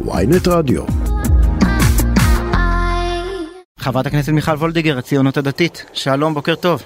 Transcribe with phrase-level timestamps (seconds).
[0.00, 0.82] ynet רדיו.
[3.78, 5.84] חברת הכנסת מיכל וולדיגר, הציונות הדתית.
[5.92, 6.82] שלום, בוקר טוב.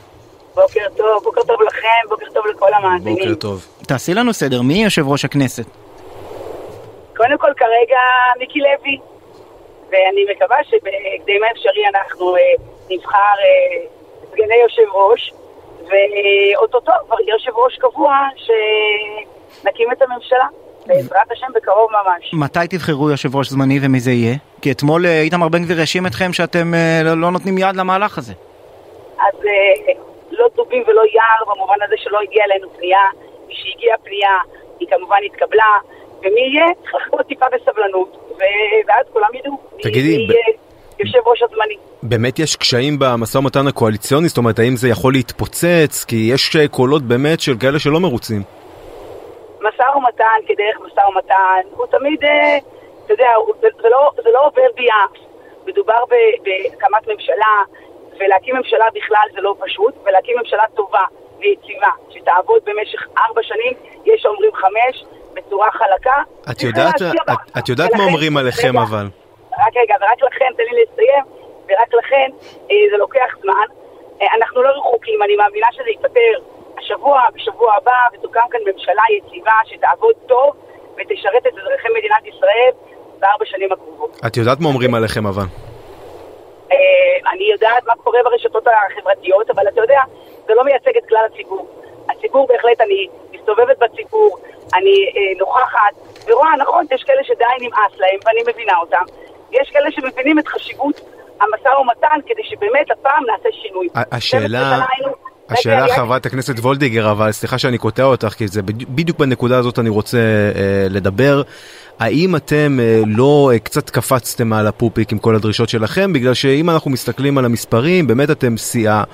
[0.54, 3.18] בוקר טוב, בוקר טוב לכם, בוקר טוב לכל המאזינים.
[3.18, 3.66] בוקר טוב.
[3.86, 5.64] תעשי לנו סדר, מי יושב ראש הכנסת?
[7.16, 8.00] קודם כל כרגע
[8.38, 8.98] מיקי לוי,
[9.90, 12.40] ואני מקווה שבהקדם האפשרי אנחנו אה,
[12.90, 13.86] נבחר אה,
[14.30, 15.32] סגני יושב ראש,
[15.80, 18.16] ואו-טו-טו כבר יהיה יושב ראש קבוע
[19.62, 20.46] שנקים את הממשלה.
[20.88, 22.30] בעזרת השם בקרוב ממש.
[22.32, 24.34] מתי תבחרו יושב ראש זמני ומי זה יהיה?
[24.62, 28.18] כי אתמול אה, איתמר בן גביר האשים אתכם שאתם אה, לא, לא נותנים יד למהלך
[28.18, 28.32] הזה.
[29.18, 29.92] אז אה,
[30.30, 33.00] לא דובים ולא יער במובן הזה שלא הגיעה אלינו פנייה.
[33.48, 34.30] מי שהגיעה פנייה
[34.80, 35.72] היא כמובן התקבלה,
[36.20, 36.66] ומי יהיה?
[36.82, 39.58] צריך לחכות טיפה בסבלנות, ו- ואז כולם ידעו.
[39.82, 40.56] תגידי, מי ב- יהיה
[40.98, 41.76] יושב ראש הזמני.
[42.02, 44.28] באמת יש קשיים במשא ומתן הקואליציוני?
[44.28, 46.04] זאת אומרת, האם זה יכול להתפוצץ?
[46.08, 48.42] כי יש קולות באמת של כאלה שלא מרוצים.
[49.60, 52.58] משא ומתן כדרך משא ומתן, הוא תמיד, אה,
[53.04, 55.10] אתה יודע, זה, זה, לא, זה לא עובר ביעף.
[55.66, 56.04] מדובר
[56.42, 57.62] בהקמת ממשלה,
[58.20, 61.04] ולהקים ממשלה בכלל זה לא פשוט, ולהקים ממשלה טובה
[61.38, 63.72] ויציבה, שתעבוד במשך ארבע שנים,
[64.04, 66.22] יש אומרים חמש, בצורה חלקה.
[66.50, 66.94] את יודעת.
[67.02, 69.06] את, את יודעת מה ולכן- אומרים עליכם רגע, אבל.
[69.58, 71.24] רק רגע, ורק לכן, תן לי לסיים,
[71.68, 72.30] ורק לכן
[72.70, 73.66] אה, זה לוקח זמן.
[74.22, 76.34] אה, אנחנו לא רחוקים, אני מאמינה שזה ייפתר
[76.88, 80.52] השבוע, בשבוע הבא, ותוקם כאן ממשלה יציבה שתעבוד טוב
[80.94, 82.70] ותשרת את אזרחי מדינת ישראל
[83.18, 84.20] בארבע שנים הקרובות.
[84.26, 85.42] את יודעת מה אומרים עליכם אבל.
[86.72, 86.76] אה,
[87.32, 90.00] אני יודעת מה קורה ברשתות החברתיות, אבל אתה יודע,
[90.46, 91.68] זה לא מייצג את כלל הציבור.
[92.10, 94.38] הציבור בהחלט, אני מסתובבת בציבור,
[94.74, 95.94] אני אה, נוכחת,
[96.26, 99.04] ורואה, נכון, יש כאלה שדי נמאס להם, ואני מבינה אותם.
[99.50, 101.00] יש כאלה שמבינים את חשיבות
[101.40, 103.88] המשא ומתן, כדי שבאמת הפעם נעשה שינוי.
[103.94, 104.78] השאלה,
[105.48, 108.48] 12 שנה היינו- רגע, השאלה רגע, חברת הכנסת וולדיגר, אבל סליחה שאני קוטע אותך, כי
[108.48, 111.42] זה בדי- בדיוק בנקודה הזאת אני רוצה אה, לדבר.
[111.98, 116.12] האם אתם אה, לא אה, קצת קפצתם על הפופיק עם כל הדרישות שלכם?
[116.12, 119.04] בגלל שאם אנחנו מסתכלים על המספרים, באמת אתם סיעה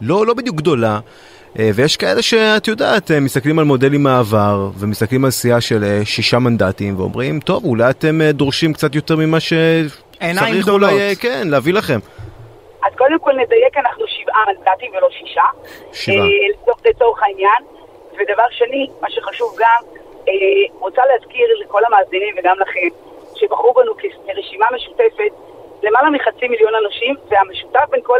[0.00, 1.00] לא, לא בדיוק גדולה.
[1.58, 6.00] אה, ויש כאלה שאת יודעת, אה, מסתכלים על מודלים מהעבר, ומסתכלים על סיעה של אה,
[6.04, 9.38] שישה מנדטים, ואומרים, טוב, אולי אתם אה, דורשים קצת יותר ממה
[10.20, 10.90] עיניים שצריך גדולות.
[10.90, 11.98] אולי, אה, כן, להביא לכם.
[13.02, 15.42] קודם כל נדייק, אנחנו שבעה מנדטים ולא שישה.
[15.92, 16.16] שבעה.
[16.16, 17.62] אה, לצורך- העניין.
[18.12, 19.82] ודבר שני, מה שחשוב גם,
[20.28, 20.34] אה,
[20.78, 22.88] רוצה להזכיר לכל המאזינים וגם לכם,
[23.34, 23.92] שבחרו בנו
[24.26, 25.32] כרשימה משותפת
[25.82, 28.18] למעלה מחצי מיליון אנשים, והמשותף בין כל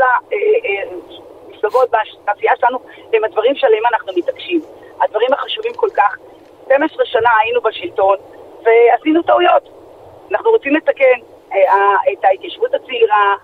[1.50, 1.90] המפלגות
[2.24, 2.78] בעשייה שלנו
[3.12, 4.60] הם הדברים שעליהם אנחנו מתעקשים.
[5.00, 6.16] הדברים החשובים כל כך.
[6.64, 8.16] 12 שנה היינו בשלטון
[8.62, 9.68] ועשינו טעויות.
[10.30, 11.18] אנחנו רוצים לתקן
[11.52, 13.34] אה, את ההתיישבות הצעירה,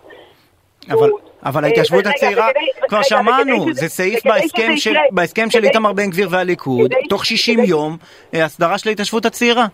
[0.91, 1.11] אבל,
[1.45, 2.49] אבל אה, ההתיישבות רגע, הצעירה,
[2.89, 7.27] כבר רגע, שמענו, זה סעיף בהסכם של, בהסכם של איתמר בן גביר והליכוד, כדי- תוך
[7.27, 7.97] 60 כדי- יום,
[8.35, 9.67] אה, הסדרה של ההתיישבות הצעירה.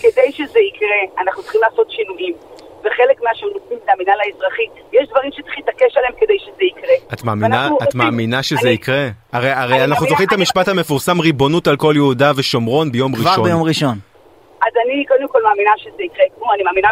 [0.00, 2.34] כדי שזה יקרה, אנחנו צריכים לעשות שינויים.
[2.84, 4.62] וחלק מהשינויים זה המינהל האזרחי.
[4.92, 6.94] יש דברים שצריך להתעקש עליהם כדי שזה יקרה.
[7.12, 9.08] את מאמינה, את עושים- מאמינה שזה אני- יקרה?
[9.32, 13.14] הרי, הרי אני אנחנו זוכרים את אני- המשפט המפורסם ריבונות על כל יהודה ושומרון ביום
[13.14, 13.44] כבר ראשון.
[13.44, 13.96] ביום ראשון.
[14.66, 16.24] אז אני קודם כל מאמינה שזה יקרה.
[16.36, 16.88] כמו, אני מאמינה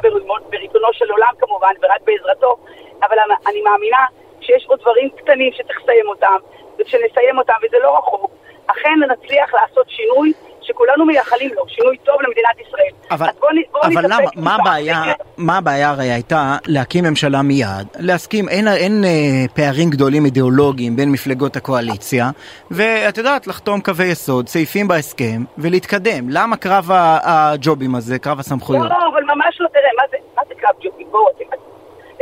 [0.50, 2.56] בריבונו של עולם כמובן, ורק בעזרתו,
[3.02, 3.16] אבל
[3.48, 4.04] אני- מאמינה
[4.40, 6.36] שיש עוד דברים קטנים שצריך לסיים אותם,
[6.80, 8.30] וכשנסיים אותם, וזה לא רחוק,
[8.66, 12.92] אכן נצליח לעשות שינוי שכולנו מייחלים לו, שינוי טוב למדינת ישראל.
[13.10, 14.16] אבל, אז בוא בוא אבל למה.
[14.36, 15.02] מה הבעיה,
[15.36, 19.10] מה הבעיה הרי הייתה להקים ממשלה מיד, להסכים, אין, אין אה,
[19.54, 22.30] פערים גדולים אידיאולוגיים בין מפלגות הקואליציה,
[22.70, 26.24] ואת יודעת, לחתום קווי יסוד, סעיפים בהסכם, ולהתקדם.
[26.28, 26.84] למה קרב
[27.24, 28.90] הג'ובים הזה, קרב הסמכויות?
[28.90, 31.06] לא, אבל ממש לא, תראה, מה זה, מה זה קרב ג'ובים?
[31.10, 31.44] בואו, אתם,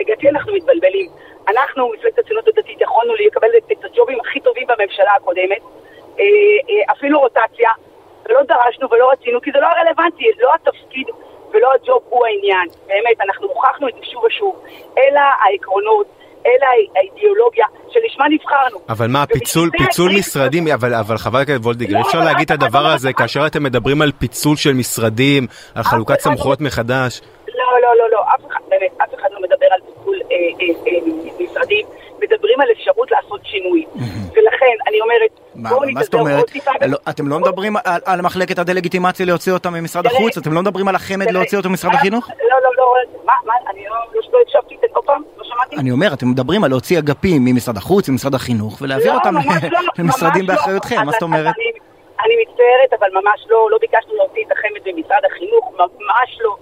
[0.08, 1.10] לדעתי אנחנו מתבלבלים.
[1.48, 5.62] אנחנו, מפלגת הציונות הדתית, יכולנו לקבל את, את הג'ובים הכי טובים בממשלה הקודמת,
[6.20, 6.24] אה,
[6.70, 7.70] אה, אפילו רוטציה,
[8.28, 11.06] ולא דרשנו ולא רצינו, כי זה לא רלוונטי, לא התפקיד
[11.52, 12.68] ולא הג'וב הוא העניין.
[12.86, 14.56] באמת, אנחנו הוכחנו את זה שוב ושוב.
[14.98, 16.06] אלא העקרונות,
[16.46, 16.66] אלא
[16.96, 18.78] האידיאולוגיה שלשמה נבחרנו.
[18.88, 22.86] אבל מה, פיצול, פיצול משרדים, אבל, אבל חברת הכנסת וולדיגר, לא, אפשר להגיד את הדבר
[22.86, 27.20] הזה כאשר אתם מדברים על פיצול של משרדים, על חלוקת לא- סמכויות מחדש.
[27.58, 30.92] לא, לא, לא, לא, אף אחד, באמת, אף אחד לא מדבר על פיצול אה, אה,
[30.92, 31.86] אה, משרדים,
[32.18, 33.84] מדברים על אפשרות לעשות שינוי.
[34.32, 36.44] ולכן, אני אומרת, מה, בואו מה זאת אומרת?
[36.88, 40.38] לא, אתם לא מדברים על, על מחלקת הדה-לגיטימציה להוציא אותה ממשרד החוץ?
[40.38, 42.28] אתם לא מדברים על החמ"ד להוציא אותו ממשרד אה, החינוך?
[42.28, 42.94] לא, לא, לא,
[43.24, 43.96] מה, מה, אני לא
[44.32, 45.76] לא הקשבתי, עוד פעם, לא שמעתי.
[45.76, 49.40] אני אומר, אתם מדברים על להוציא אגפים ממשרד החוץ, ממשרד החינוך, ולהעביר לא, אותם לא,
[49.98, 50.54] למשרדים לא.
[50.54, 51.54] באחריותכם, מה זאת אומרת?
[52.24, 56.56] אני מצטערת, אבל ממש לא, לא ביקשנו להוציא את החמ"ד ממשרד החינוך, ממש לא.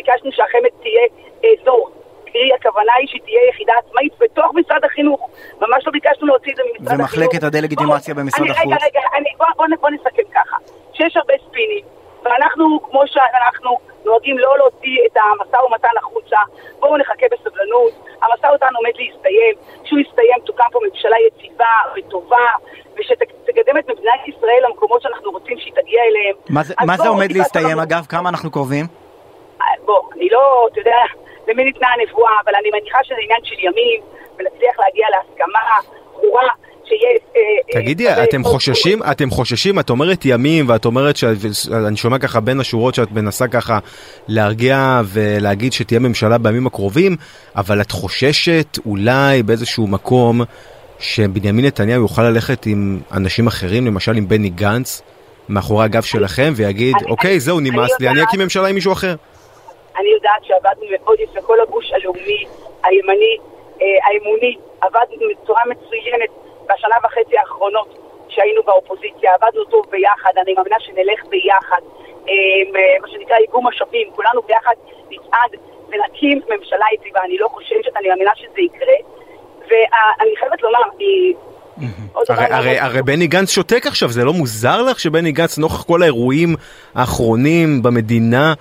[0.00, 1.04] ביקשנו שהחמ"ד תהיה
[1.52, 1.90] אזור.
[2.32, 5.20] קרי, הכוונה היא שתהיה יחידה עצמאית בתוך משרד החינינוך.
[5.60, 7.00] ממש לא ביקשנו להוציא את זה ממשרד החינוך.
[7.00, 8.64] ומחלקת הדה-לגיטימציה במשרד אני- החוץ?
[8.66, 10.56] רגע, רגע, אני, בוא, בוא, בוא נסכם ככה.
[10.92, 11.84] שיש הרבה ספינים,
[12.24, 13.70] ואנחנו, כמו שאנחנו,
[14.04, 16.36] נוהגים לא להוציא את המשא ומתן החוצה,
[16.80, 17.92] בואו נחכה בסבלנות,
[18.22, 19.54] המשא ומתן עומד להסתיים,
[19.84, 22.46] כשהוא יסתיים תוקם פה ממשלה יציבה וטובה,
[22.98, 26.34] ושתקדם את מדינת ישראל למקומות שאנחנו רוצים שהיא תגיע אליהם.
[26.48, 28.06] מה זה, מה זה עומד להסתיים אגב?
[28.08, 28.86] כמה אנחנו קרובים?
[30.32, 31.02] אה, אני לא, אתה יודע,
[31.48, 34.00] למי ניתנה הנבואה, אבל אני מניחה שזה עניין של ימים,
[34.38, 35.60] ונצליח להגיע להסכמה
[36.12, 36.48] ברורה.
[36.92, 42.60] אה, תגידי, אתם חוששים, אתם חוששים, את אומרת ימים ואת אומרת שאני שומע ככה בין
[42.60, 43.78] השורות שאת מנסה ככה
[44.28, 47.16] להרגיע ולהגיד שתהיה ממשלה בימים הקרובים,
[47.56, 50.40] אבל את חוששת אולי באיזשהו מקום
[50.98, 55.02] שבנימין נתניהו יוכל ללכת עם אנשים אחרים, למשל עם בני גנץ,
[55.48, 59.14] מאחורי הגב שלכם ויגיד, אוקיי, זהו, נמאס לי, אני אקים ממשלה עם מישהו אחר.
[60.00, 62.44] אני יודעת שעבדנו מאוד יפה, כל הגוש הלאומי,
[62.84, 63.36] הימני,
[63.82, 66.30] אה, האמוני, עבדנו בצורה מצוינת
[66.68, 67.88] בשנה וחצי האחרונות
[68.28, 71.82] שהיינו באופוזיציה, עבדנו טוב ביחד, אני מאמינה שנלך ביחד,
[72.28, 72.34] אה,
[73.02, 74.74] מה שנקרא איגום משאבים, כולנו ביחד
[75.10, 75.52] נצעד
[75.88, 78.96] ונקים ממשלה יציבה, אני לא חושבת, אני מאמינה שזה יקרה,
[79.68, 80.78] ואני חייבת לומר,
[82.28, 86.02] הרי, הרי, הרי בני גנץ שותק עכשיו, זה לא מוזר לך שבני גנץ נוכח כל
[86.02, 86.56] האירועים
[86.94, 88.54] האחרונים במדינה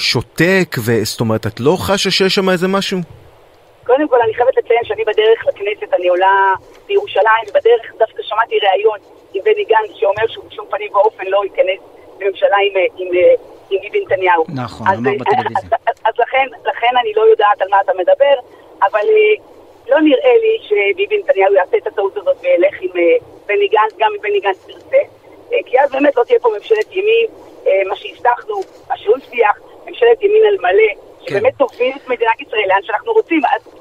[0.00, 2.98] שותק, וזאת אומרת, את לא חשה שיש שם איזה משהו?
[3.86, 6.54] קודם כל אני חייבת לציין שאני בדרך לכנסת, אני עולה
[6.86, 8.98] בירושלים, ובדרך דווקא שמעתי ראיון
[9.34, 11.80] עם בני גנץ שאומר שהוא בשום פנים ואופן לא ייכנס
[12.20, 13.08] לממשלה עם, עם,
[13.70, 14.44] עם ביבי נתניהו.
[14.48, 15.56] נכון, אמר בטלוויזיה.
[15.56, 18.34] אז, אז, אז לכן, לכן אני לא יודעת על מה אתה מדבר,
[18.82, 19.44] אבל אה,
[19.88, 24.10] לא נראה לי שביבי נתניהו יעשה את הטעות הזאת וילך עם אה, בני גנץ, גם
[24.16, 25.02] אם בני גנץ תרצה,
[25.52, 27.26] אה, כי אז באמת לא תהיה פה ממשלת ימין,
[27.88, 28.54] מה שהבטחנו,
[28.88, 29.58] מה שהוא הבטיח,
[29.90, 31.38] ממשלת ימין על מלא, כן.
[31.38, 33.40] שבאמת תוביל את מדינת ישראל לאן שאנחנו רוצים.
[33.44, 33.80] אז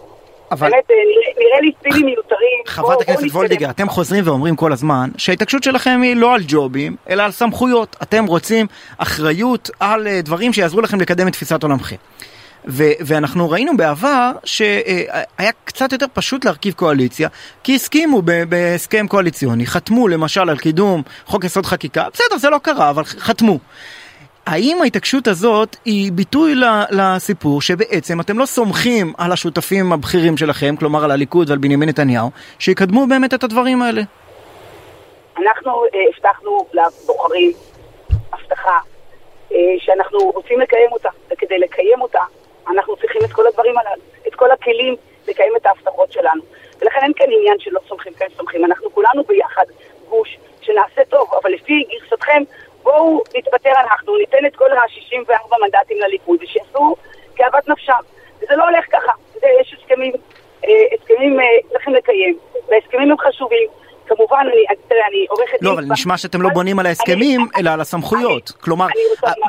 [0.52, 0.70] אבל...
[0.70, 0.96] באמת, אה,
[1.40, 2.60] נראה, לי סינים מיותרים.
[2.66, 7.24] חברת הכנסת וולדיגר, אתם חוזרים ואומרים כל הזמן שההתעקשות שלכם היא לא על ג'ובים, אלא
[7.24, 7.96] על סמכויות.
[8.04, 8.68] אתם רוצים
[8.98, 11.96] אחריות על אה, דברים שיעזרו לכם לקדם את תפיסת עולמכם.
[12.68, 17.30] ו- ואנחנו ראינו בעבר שהיה קצת יותר פשוט להרכיב קואליציה
[17.64, 22.58] כי הסכימו ב- בהסכם קואליציוני, חתמו למשל על קידום חוק יסוד חקיקה, בסדר זה לא
[22.58, 23.60] קרה אבל חתמו.
[24.50, 26.54] האם ההתעקשות הזאת היא ביטוי
[26.92, 32.30] לסיפור שבעצם אתם לא סומכים על השותפים הבכירים שלכם, כלומר על הליכוד ועל בנימין נתניהו,
[32.60, 34.01] שיקדמו באמת את הדברים האלה?
[35.38, 37.51] אנחנו אה, הבטחנו לבוחרים
[38.34, 38.78] הבטחה
[39.51, 42.22] אה, שאנחנו רוצים לקיים אותה, וכדי לקיים אותה
[42.68, 44.96] אנחנו צריכים את כל הדברים הללו, את כל הכלים
[45.28, 46.42] לקיים את ההבטחות שלנו.
[46.81, 48.66] ולכן אין כאן עניין שלא סומכים, כן סומכים.
[48.66, 49.66] אנחנו כולנו ביחד
[50.10, 52.44] גוש שנעשה טוב, אבל לפי גרסתכם
[52.84, 56.96] בואו נתפטר אנחנו, ניתן את כל ה-64 מנדטים לליכוד, ושיעשו
[57.36, 58.00] כאוות נפשם.
[58.38, 59.12] וזה לא הולך ככה.
[59.34, 60.14] זה, יש הסכמים,
[60.66, 62.38] אה, הסכמים אה, צריכים לקיים,
[62.70, 63.68] וההסכמים הם חשובים.
[64.08, 67.81] כמובן, אני, תראה, אני עורכת לא, אבל נשמע שאתם לא בונים על ההסכמים, אלא על
[67.81, 68.50] הסמכויות.
[68.50, 68.88] כלומר,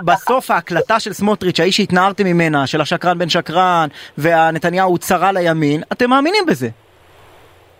[0.05, 3.89] בסוף ההקלטה של סמוטריץ', האיש שהתנערתם ממנה, של השקרן בן שקרן,
[4.19, 6.69] והנתניהו צרה לימין, אתם מאמינים בזה.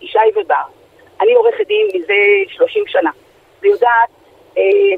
[0.03, 0.55] ישי ובר,
[1.21, 2.15] אני עורכת דין מזה
[2.49, 3.11] 30 שנה,
[3.63, 4.20] ויודעת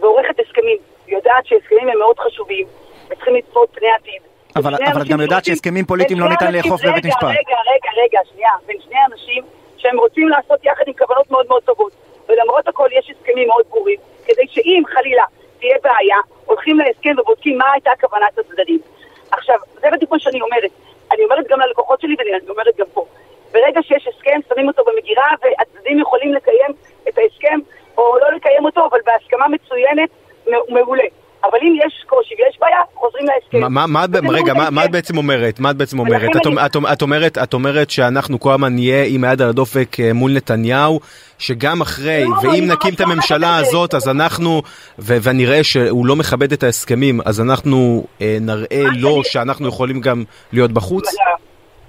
[0.03, 0.77] ועורכת הסכמים,
[1.09, 2.67] יודעת שהסכמים הם מאוד חשובים,
[3.11, 4.23] וצריכים לצפות פני עתיד.
[4.57, 7.25] אבל, אבל את גם יודעת שהסכמים פוליטיים לא ניתן לאכוף בבית משפט.
[7.25, 9.45] רגע, רגע, רגע, שנייה, בין שני אנשים
[9.77, 11.93] שהם רוצים לעשות יחד עם כוונות מאוד מאוד טובות.
[12.29, 15.25] ולמרות הכל יש הסכמים מאוד ברורים, כדי שאם חלילה
[15.61, 18.79] תהיה בעיה, הולכים להסכם ובודקים מה הייתה כוונת הצדדים.
[19.31, 20.71] עכשיו, זה בדיוק מה שאני אומרת.
[21.13, 23.07] אני אומרת גם ללקוחות שלי ואני אומרת גם פה.
[23.53, 26.73] ברגע שיש הסכם, שמים אותו במגירה והצדדים יכולים לקיים
[27.09, 27.59] את ההסכם
[27.99, 28.99] או לא לקיים אותו, אבל
[29.43, 30.11] בהסכמה מצוינת,
[30.69, 31.05] מעולה.
[31.45, 33.73] אבל אם יש קושי ויש בעיה, חוזרים להסכם.
[33.73, 35.61] מה, מה, רגע, מה, מה את בעצם אומרת?
[35.61, 36.31] מה את בעצם אומרת?
[36.37, 36.67] את, אני...
[36.67, 37.39] את, את, אומרת?
[37.39, 41.01] את אומרת שאנחנו כל הזמן נהיה עם היד על הדופק אה, מול נתניהו,
[41.39, 44.63] שגם אחרי, לא, ואם לא, נקים את הממשלה הזאת, אז אנחנו,
[44.99, 50.25] ו- ונראה שהוא לא מכבד את ההסכמים, אז אנחנו אה, נראה לו שאנחנו יכולים גם
[50.53, 51.15] להיות בחוץ?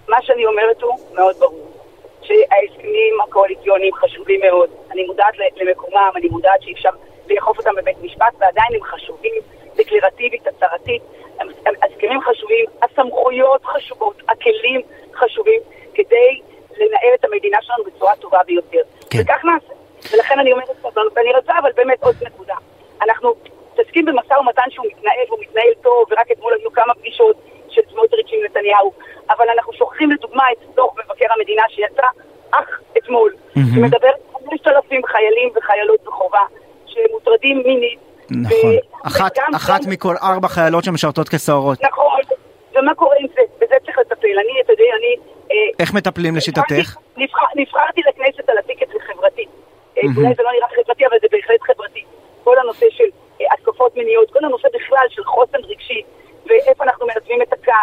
[0.09, 1.73] מה שאני אומרת הוא מאוד ברור.
[2.21, 4.69] שההסכמים הקואליציוניים חשובים מאוד.
[4.91, 6.89] אני מודעת למקומם, אני מודעת שאי אפשר
[7.35, 9.41] לאכוף אותם בבית משפט, ועדיין הם חשובים
[9.75, 11.01] דקלרטיבית, הצהרתית.
[11.83, 14.81] הסכמים חשובים, הסמכויות חשובות, הכלים
[15.13, 15.61] חשובים,
[15.93, 16.41] כדי
[16.77, 18.81] לנהל את המדינה שלנו בצורה טובה ביותר.
[19.09, 19.19] כן.
[19.21, 19.73] וכך נעשה.
[20.13, 22.55] ולכן אני אומרת סבלנות, ואני רוצה אבל באמת עוד נקודה.
[23.01, 23.33] אנחנו
[23.73, 27.35] מתעסקים במשא ומתן שהוא מתנהל, והוא מתנהל טוב, ורק אתמול היו כמה פגישות
[27.69, 28.93] של סמוטריץ' עם נתניהו,
[29.29, 32.07] אבל אנחנו שוכחים לדוגמה את דוח מבקר המדינה שיצא
[32.51, 33.59] אך אתמול, mm-hmm.
[33.75, 34.11] שמדבר
[38.41, 38.75] נכון,
[39.07, 41.83] אחת, אחת מכל ארבע חיילות שמשרתות כסוהרות.
[41.83, 42.19] נכון,
[42.75, 43.41] ומה קורה עם זה?
[43.61, 44.27] בזה צריך לטפל.
[44.43, 45.15] אני, אתה יודע, אני...
[45.51, 46.97] אה, איך מטפלים לשיטתך?
[47.17, 49.45] נבחר, נבחרתי לכנסת על הטיקט החברתי.
[49.45, 50.17] Mm-hmm.
[50.17, 52.03] אולי זה לא נראה חברתי, אבל זה בהחלט חברתי.
[52.43, 53.09] כל הנושא של
[53.41, 56.01] אה, התקפות מיניות, כל הנושא בכלל של חוסן רגשי,
[56.45, 57.73] ואיפה אנחנו מנתבים את הקה...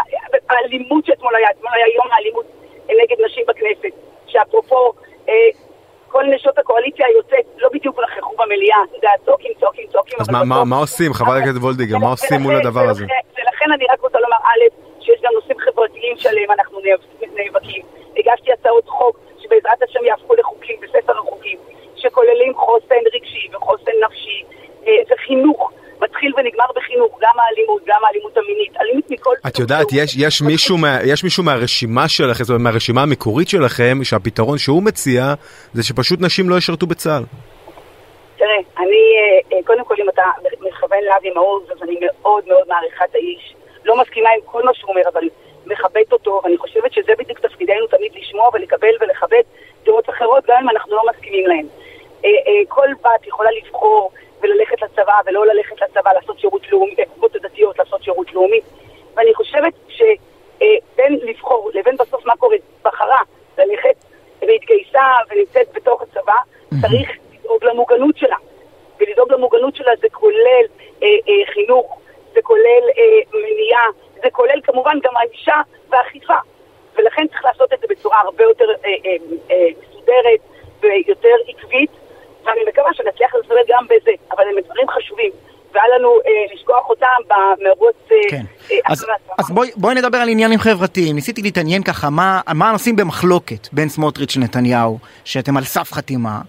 [0.50, 2.46] האלימות שאתמול היה, אתמול היה יום האלימות
[2.88, 3.94] נגד נשים בכנסת,
[4.26, 4.92] שאפרופו
[5.28, 5.34] אה,
[6.10, 9.88] כל נשות הקואליציה היוצאת לא בדיוק נכחו במליאה, אתה יודע, צועקים, צועקים.
[10.20, 13.04] אז מה, מה, מה עושים, חברת הכנסת וולדיגר, מה עושים מול הדבר הזה?
[13.38, 14.64] ולכן אני רק רוצה לומר, א',
[15.00, 16.78] שיש גם נושאים חברתיים שעליהם אנחנו
[17.36, 17.82] נאבקים.
[18.16, 21.58] הגשתי הצעות חוק שבעזרת השם יהפכו לחוקים בספר החוקים,
[21.96, 24.44] שכוללים חוסן רגשי וחוסן נפשי
[24.86, 25.72] אה, וחינוך.
[26.00, 29.34] מתחיל ונגמר בחינוך, גם האלימות, גם האלימות המינית, אלימות מכל...
[29.50, 33.98] את יודעת, יש, יש, מישהו מה, יש מישהו מהרשימה שלכם, זאת אומרת מהרשימה המקורית שלכם,
[34.02, 35.34] שהפתרון שהוא מציע
[35.72, 37.22] זה שפשוט נשים לא ישרתו בצה"ל.
[38.36, 40.22] תראה, אני, אה, אה, קודם כל אם אתה
[40.60, 43.54] מכוון לאבי מעוז, אז אני מאוד מאוד מעריכה את האיש.
[43.84, 45.24] לא מסכימה עם כל מה שהוא אומר, אבל
[45.66, 49.42] מכבדת אותו, ואני חושבת שזה בדיוק תפקידנו תמיד לשמוע ולקבל ולכבד
[49.84, 51.66] דעות אחרות, גם אם אנחנו לא מסכימים להן.
[52.24, 52.30] אה,
[52.68, 58.02] כל בת יכולה לבחור וללכת לצבא ולא ללכת לצבא, לעשות שירות לאומי, בקופות הדתיות לעשות
[58.02, 58.60] שירות לאומי.
[59.16, 63.22] ואני חושבת שבין לבחור לבין בסוף מה קורה, בחרה
[63.58, 64.04] ללכת
[64.40, 66.36] והתגייסה ונמצאת בתוך הצבא,
[66.80, 68.36] צריך לדאוג למוגנות שלה.
[69.00, 70.64] ולדאוג למוגנות שלה זה כולל
[71.02, 71.98] אה, אה, חינוך,
[72.34, 73.84] זה כולל אה, מניעה,
[74.22, 76.36] זה כולל כמובן גם ענישה ואכיפה.
[76.96, 79.16] ולכן צריך לעשות את זה בצורה הרבה יותר אה, אה,
[79.50, 80.40] אה, מסודרת
[80.80, 81.90] ויותר עקבית,
[82.44, 85.32] ואני מקווה שנצליח לסדר גם בזה, אבל הם דברים חשובים.
[85.74, 87.96] והיה לנו אה, לשכוח אותם במרוץ...
[88.12, 88.44] אה, כן.
[88.70, 89.06] אה, אז,
[89.38, 91.14] אז בואי, בואי נדבר על עניינים חברתיים.
[91.14, 96.40] ניסיתי להתעניין ככה, מה, מה הנושאים במחלוקת בין סמוטריץ' לנתניהו, שאתם על סף חתימה.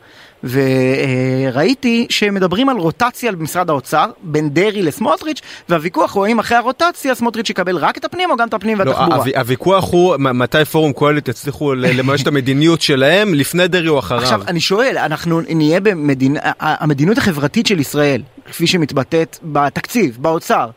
[0.44, 7.50] וראיתי שמדברים על רוטציה במשרד האוצר בין דרעי לסמוטריץ' והוויכוח הוא האם אחרי הרוטציה סמוטריץ'
[7.50, 9.18] יקבל רק את הפנים או גם את הפנים והתחבורה.
[9.18, 14.22] לא, הוויכוח הוא מתי פורום קהלת יצליחו לממש את המדיניות שלהם לפני דרעי או אחריו.
[14.22, 20.70] עכשיו אני שואל אנחנו נהיה במדינה המדיניות החברתית של ישראל כפי שמתבטאת בתקציב באוצר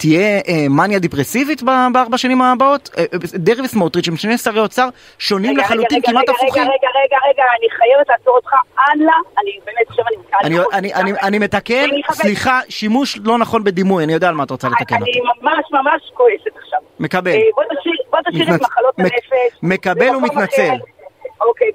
[0.00, 2.90] תהיה אה, מניה דיפרסיבית בארבע שנים הבאות?
[2.98, 4.88] אה, אה, דרעי וסמוטריץ' הם שני שרי אוצר
[5.18, 6.62] שונים רגע, לחלוטין, רגע, כמעט רגע, הפוכים.
[6.62, 8.52] רגע, רגע, רגע, רגע, אני חייבת לעצור אותך.
[8.92, 10.04] אנלה, אני באמת עכשיו
[10.44, 10.58] אני...
[10.58, 14.50] אני, אני, אני, אני מתקן, סליחה, שימוש לא נכון בדימוי, אני יודע על מה את
[14.50, 15.10] רוצה לתקן אותי.
[15.10, 16.78] אני ממש ממש כועסת עכשיו.
[17.00, 17.36] מקבל.
[18.10, 19.58] בוא תשאיר את מחלות הנפש.
[19.62, 20.74] מקבל ומתנצל.
[21.40, 21.68] אוקיי,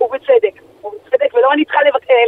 [0.00, 0.62] ובצדק.
[0.84, 1.80] ובצדק, ולא אני צריכה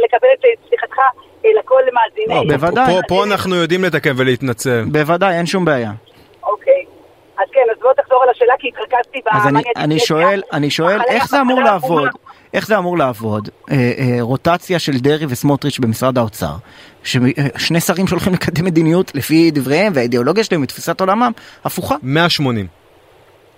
[0.03, 0.97] לקבל את סליחתך.
[1.45, 2.47] אלא כל מאזיני.
[2.47, 2.93] לא, בוודאי.
[3.07, 4.83] פה אנחנו יודעים לתקן ולהתנצל.
[4.91, 5.91] בוודאי, אין שום בעיה.
[6.43, 6.85] אוקיי.
[7.37, 11.01] אז כן, אז בוא תחזור על השאלה כי התרכזתי אז אני, אני שואל, אני שואל
[11.07, 12.09] איך זה אמור לעבוד,
[12.53, 16.53] איך זה אמור לעבוד, אה, אה, רוטציה של דרעי וסמוטריץ' במשרד האוצר,
[17.57, 21.31] שני שרים שהולכים לקדם מדיניות לפי דבריהם והאידיאולוגיה שלהם ותפיסת עולמם,
[21.65, 21.95] הפוכה.
[22.03, 22.80] 180.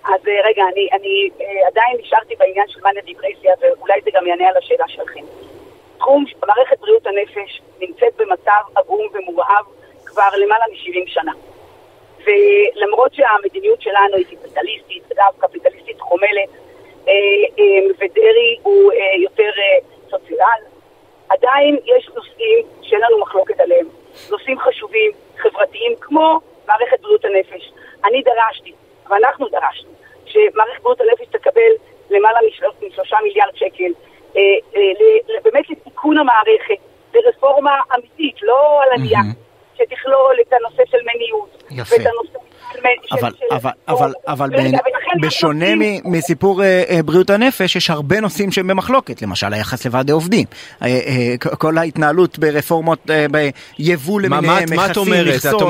[0.04, 1.30] אז רגע, אני, אני
[1.66, 5.24] עדיין נשארתי בעניין של מניה דיפרסיה ואולי זה גם יענה על השאלה שלכם.
[5.98, 9.64] תחום מערכת בריאות הנפש נמצאת במצב עגום ומורהב
[10.04, 11.32] כבר למעלה מ-70 שנה.
[12.24, 16.48] ולמרות שהמדיניות שלנו היא קפיטליסטית, אגב, קפיטליסטית חומלת,
[17.08, 17.12] אה,
[17.58, 19.50] אה, ודרעי הוא אה, יותר
[20.10, 20.60] סוציאל,
[21.28, 23.86] עדיין יש נושאים שאין לנו מחלוקת עליהם.
[24.30, 27.72] נושאים חשובים, חברתיים, כמו מערכת בריאות הנפש.
[28.04, 28.72] אני דרשתי,
[29.10, 29.90] ואנחנו דרשנו,
[30.34, 31.72] שמערכת בריאות הנפש תקבל
[32.10, 32.38] למעלה
[32.82, 33.92] משלושה מיליארד שקל
[34.36, 34.40] אה,
[34.76, 36.78] אה, באמת לתיקון המערכת,
[37.14, 39.20] לרפורמה אמיתית, לא על עלייה,
[39.74, 41.94] שתכלול את הנושא של מיניות, יפה.
[41.94, 42.38] ואת הנושא
[43.12, 44.50] אבל, אבל, אבל, אבל
[45.22, 45.66] בשונה
[46.04, 50.46] מסיפור אה, בריאות הנפש, יש הרבה נושאים שהם במחלוקת, למשל היחס לוועדי עובדים,
[51.58, 55.62] כל ההתנהלות ברפורמות ביבוא למיניהם, מכסים, מכסות,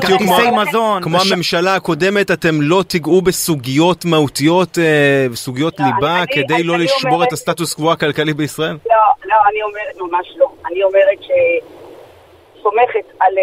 [0.00, 1.02] כרטיסי מזון.
[1.02, 4.78] כמו הממשלה הקודמת, אתם לא תיגעו בסוגיות מהותיות,
[5.34, 8.76] סוגיות לא, ליבה, כדי לא לשבור את הסטטוס קוו הכלכלי בישראל?
[8.86, 10.52] לא, לא, אני אומרת ממש לא.
[10.70, 11.18] אני אומרת
[12.60, 13.34] שסומכת על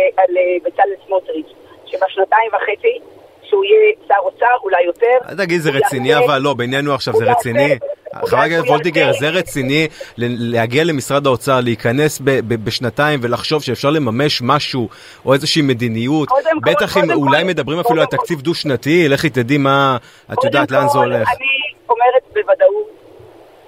[0.64, 1.54] בצלאל סמוטריץ'.
[1.92, 3.00] שבשנתיים וחצי
[3.44, 5.18] שהוא יהיה שר אוצר, אולי יותר.
[5.30, 7.78] אל תגיד, זה רציני אבל לא, בינינו עכשיו זה רציני.
[8.26, 14.90] חברת הכנסת וולדיגר, זה רציני להגיע למשרד האוצר, להיכנס בשנתיים ולחשוב שאפשר לממש משהו
[15.26, 16.30] או איזושהי מדיניות,
[16.66, 19.98] בטח אם אולי מדברים אפילו על תקציב דו-שנתי, לכי תדעי מה,
[20.34, 21.30] את יודעת לאן זה הולך.
[21.38, 21.48] אני
[21.90, 22.90] אומרת בוודאות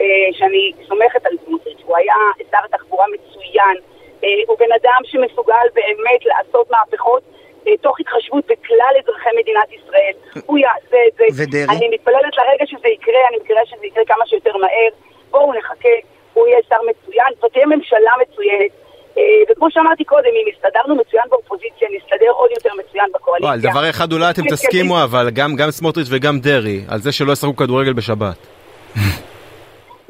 [0.01, 2.15] אה, שאני סומכת על סמוטריץ', הוא היה
[2.51, 3.98] שר התחבורה מצוין, אה,
[4.47, 7.23] הוא בן אדם שמסוגל באמת לעשות מהפכות.
[7.67, 10.13] אה, תוך התחשבות בכלל אזרחי מדינת ישראל.
[10.45, 11.43] הוא יעשה את זה.
[11.43, 11.77] ודרעי?
[11.77, 14.91] אני מתפללת לרגע שזה יקרה, אני מקווה שזה יקרה כמה שיותר מהר.
[15.31, 15.95] בואו נחכה,
[16.33, 18.71] הוא יהיה שר מצוין, זאת תהיה ממשלה מצוינת.
[19.17, 23.51] אה, וכמו שאמרתי קודם, אם הסתדרנו מצוין באופוזיציה, נסתדר עוד יותר מצוין בקואליציה.
[23.51, 27.55] על דבר אחד אולי אתם תסכימו, אבל גם סמוטריץ' וגם דרעי, על זה שלא ישחקו
[27.55, 28.37] כדורגל בשבת.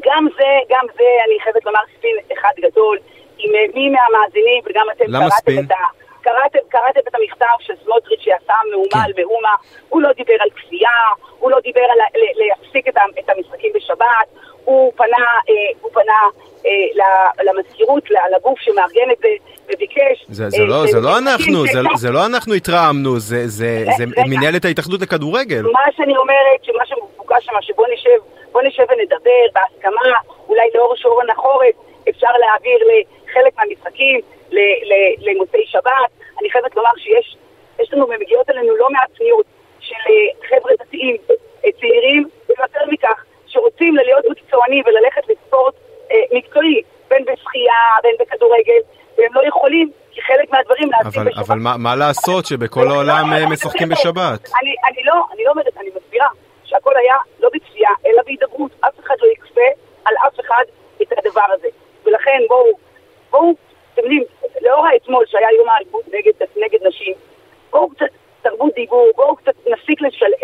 [0.05, 2.97] גם זה, גם זה, אני חייבת לומר ספין אחד גדול.
[3.39, 5.75] אם מי מהמאזינים, וגם אתם קראתם את ה...
[6.21, 9.05] קראתם, קראתם את המכתב של סמוטריץ' שעשה מהומה.
[9.05, 9.55] על מהומה,
[9.89, 10.89] הוא לא דיבר על כפייה,
[11.39, 14.27] הוא לא דיבר על ל- להפסיק את, את המשחקים בשבת,
[14.65, 15.17] הוא פנה,
[15.49, 16.19] אה, הוא פנה
[16.65, 16.71] אה,
[17.43, 18.03] למזכירות,
[18.35, 19.27] לגוף שמארגן את זה,
[19.65, 20.25] וביקש...
[20.29, 23.47] זה, זה, אה, לא, ש- זה לא אנחנו, זה, שכך- זה לא אנחנו התרעמנו, זה,
[23.47, 24.23] זה, זה רגע.
[24.27, 25.61] מנהלת ההתאחדות לכדורגל.
[25.61, 28.19] מה שאני אומרת, שמה שמבוקש שם, שבוא נשב,
[28.67, 30.11] נשב ונדבר בהסכמה,
[30.49, 31.75] אולי לאור שעון החורף,
[32.09, 34.19] אפשר להעביר לחלק מהמשחקים
[35.19, 36.11] למוצאי שבת.
[36.41, 37.37] אני חייבת לומר שיש
[37.79, 39.45] יש לנו, מגיעות אלינו לא מעט פניות
[39.79, 45.73] של אה, חבר'ה דתיים, אה, צעירים, ויותר מכך, שרוצים להיות מקצוענים וללכת לספורט
[46.11, 48.81] אה, מקצועי, בין בשחייה, בין בכדורגל,
[49.17, 51.37] והם לא יכולים, כי חלק מהדברים אבל, בשבת.
[51.37, 53.89] אבל מה, מה לעשות שבכל לא, העולם משחקים.
[53.89, 54.49] בשבת?
[54.61, 56.27] אני, אני לא, אני לא אומרת, אני מסבירה
[56.63, 58.71] שהכל היה לא בכפייה, אלא בהידברות.
[58.79, 59.67] אף אחד לא יכפה
[60.05, 60.63] על אף אחד
[61.01, 61.67] את הדבר הזה.
[62.29, 62.65] ולכן בואו,
[63.31, 63.53] בואו,
[63.93, 64.23] אתם יודעים,
[64.61, 67.13] לאור האתמול שהיה יום האלימות נגד, נגד נשים,
[67.71, 68.05] בואו קצת
[68.41, 70.38] תרבות דיבור, בואו קצת נפסיק השני.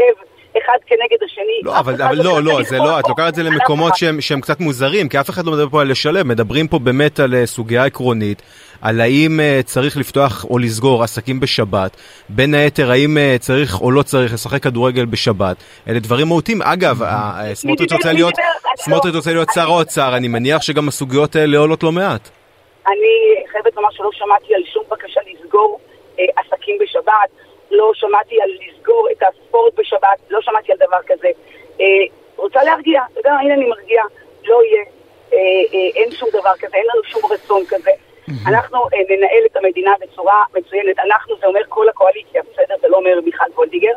[1.66, 3.96] לא, אבל, אבל לא, צריך לא, זה לא, את לוקחת את זה על אף למקומות.
[3.96, 7.20] שהם, שהם קצת מוזרים, כי אף אחד לא מדבר פה על לשלב, מדברים פה באמת
[7.20, 8.42] על אה, סוגיה עקרונית,
[8.82, 11.98] על האם אה, צריך לפתוח או לסגור עסקים בשבת,
[12.30, 15.58] בין היתר האם אה, צריך או לא צריך לשחק כדורגל בשבת,
[15.88, 16.62] אלה דברים מהותיים.
[16.62, 17.02] אגב,
[17.54, 17.92] סמוטריץ'?
[17.92, 22.30] רוצה להיות, לא- סמוטריץ' רוצה שר האוצר, אני מניח שגם הסוגיות האלה עולות לא מעט.
[22.88, 25.80] אני חייבת לומר שלא שמעתי על שום בקשה לסגור
[26.18, 27.30] עסקים בשבת,
[27.76, 31.28] לא שמעתי על לסגור את הספורט בשבת, לא שמעתי על דבר כזה.
[31.82, 31.86] אה,
[32.36, 34.04] רוצה להרגיע, אתה יודע, הנה אני מרגיע,
[34.46, 34.84] לא יהיה,
[35.34, 35.38] אה,
[35.74, 37.92] אה, אין שום דבר כזה, אין לנו שום רצון כזה.
[38.48, 42.76] אנחנו אה, ננהל את המדינה בצורה מצוינת, אנחנו זה אומר כל הקואליציה, בסדר?
[42.82, 43.94] זה לא אומר מיכל וולדיגר.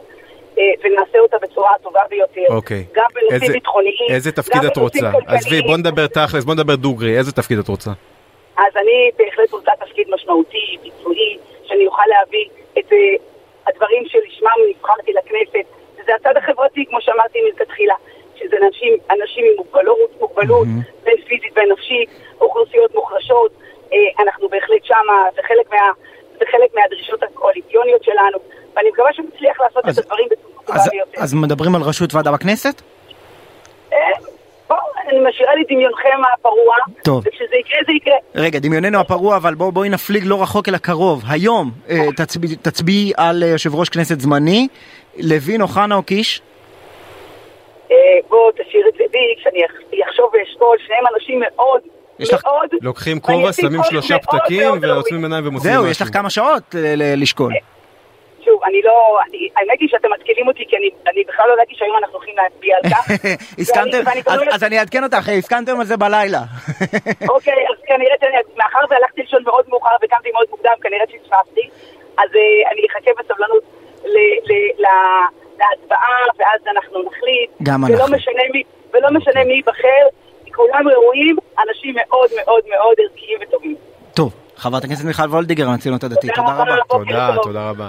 [0.59, 2.55] אה, ונעשה אותה בצורה הטובה ביותר.
[2.55, 2.85] אוקיי.
[2.93, 4.07] גם בנושאים איזה- ביטחוניים.
[4.11, 5.11] איזה תפקיד את רוצה?
[5.27, 7.91] עזבי, בוא נדבר תכלס, בוא נדבר דוגרי, איזה תפקיד את רוצה?
[8.57, 12.45] אז אני בהחלט רוצה תפקיד משמעותי, ביצועי, שאני אוכל להביא
[12.79, 12.99] את אה,
[13.69, 15.67] הדברים שלשמם נבחרתי לכנסת.
[15.95, 17.95] וזה הצד החברתי, כמו שאמרתי מלכתחילה,
[18.37, 20.67] שזה אנשים, אנשים עם מוגבלות, מוגבלות
[21.05, 22.09] בין פיזית ובין נפשית,
[22.41, 23.53] אוכלוסיות מוחלשות.
[23.93, 25.79] אה, אנחנו בהחלט שמה, זה חלק, מה,
[26.39, 28.39] זה חלק מהדרישות הקואליציוניות שלנו,
[28.77, 31.21] ואני מקווה שנצליח לעשות אז- את הדברים בצורה טובה ביותר.
[31.23, 32.83] אז מדברים על ראשות ועדה בכנסת?
[35.09, 37.25] אני משאירה לי דמיונכם הפרוע, טוב.
[37.27, 38.15] וכשזה יקרה, זה יקרה.
[38.35, 41.23] רגע, דמיוננו הפרוע, אבל בואו בואי נפליג לא רחוק אלא קרוב.
[41.29, 44.69] היום אה, תצביעי תצביעי על אה, יושב ראש כנסת זמני,
[45.19, 46.43] לוין, אוחנה או קיש?
[47.91, 47.97] אה,
[48.29, 51.81] בוא תשאיר את זה בי, כשאני אח- אחשוב ואשקול, שניהם אנשים מאוד,
[52.19, 52.45] יש לך-.
[52.83, 55.23] לוקחים כובע, שמים שלושה פתקים ועוצמים.
[55.25, 55.91] עיניים ומוציאים זהו, משהו.
[55.91, 56.75] יש לך כמה שעות
[57.17, 57.53] לשקול.
[58.59, 58.93] שוב, אני לא...
[59.29, 62.35] אני- האמת היא שאתם מתקילים אותי, כי אני- אני בכלל לא ידעתי שהיום אנחנו הולכים
[62.37, 63.03] להצביע על כך.
[63.61, 63.99] הסכמתם?
[63.99, 66.41] אז- כנראה- אז אני אעדכן אותך, הסכמתם על זה בלילה.
[67.35, 71.69] אוקיי, אז כנראה, שאני- מאחר והלכתי לישון מאוד מאוחר וקמתי מאוד מוקדם, כנראה שהצפפתי,
[72.19, 73.63] אז אה, אני אחכה בסבלנות
[74.05, 75.29] ל- ל- ל-
[75.61, 77.51] להצבעה, ואז אנחנו נחליט.
[77.63, 78.17] גם ולא אנחנו.
[78.17, 80.05] משנה מי- ולא משנה מי ייבחר,
[80.55, 81.37] כולם ראויים,
[81.69, 83.77] אנשים מאוד מאוד מאוד ערכיים וטובים.
[84.15, 86.77] טוב, חברת הכנסת מיכל וולדיגר, הציונות הדתית, תודה רבה.
[86.89, 87.37] תודה.
[87.43, 87.89] תודה רבה.